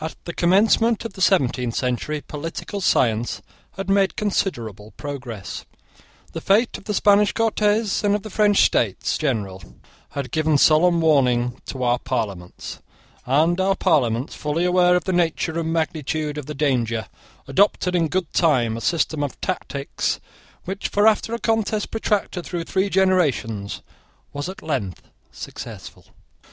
[0.00, 3.42] At the commencement of the seventeenth century political science
[3.76, 5.66] had made considerable progress.
[6.32, 9.62] The fate of the Spanish Cortes and of the French States General
[10.08, 12.80] had given solemn warning to our Parliaments;
[13.24, 17.06] and our Parliaments, fully aware of the nature and magnitude of the danger,
[17.46, 20.18] adopted, in good time, a system of tactics
[20.64, 23.82] which, after a contest protracted through three generations,
[24.32, 26.04] was at length successful.